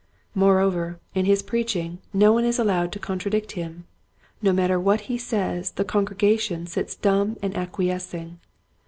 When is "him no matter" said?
3.51-4.79